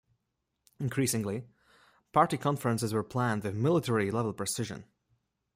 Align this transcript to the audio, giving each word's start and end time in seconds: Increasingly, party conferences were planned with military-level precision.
Increasingly, 0.79 1.45
party 2.11 2.35
conferences 2.35 2.91
were 2.91 3.03
planned 3.03 3.43
with 3.43 3.53
military-level 3.53 4.33
precision. 4.33 4.85